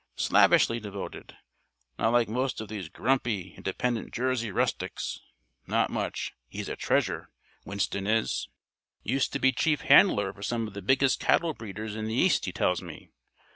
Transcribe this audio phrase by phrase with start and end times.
[0.15, 1.37] Slavishly devoted.
[1.99, 5.19] Not like most of these grumpy, independent Jersey rustics.
[5.67, 6.33] Not much.
[6.49, 7.29] He's a treasure,
[7.65, 8.49] Winston is.
[9.03, 12.45] Used to be chief handler for some of the biggest cattle breeders in the East
[12.45, 13.11] he tells me.